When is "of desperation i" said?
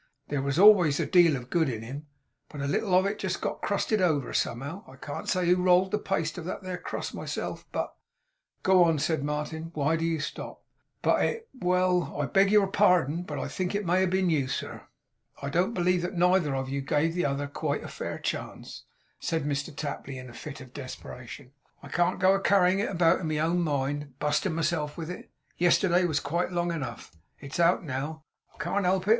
20.61-21.87